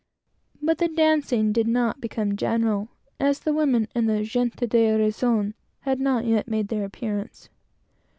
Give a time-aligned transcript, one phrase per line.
[0.63, 5.53] but the dancing did not become general, as the women and the "gente de razón"
[5.81, 7.49] had not yet made their appearance.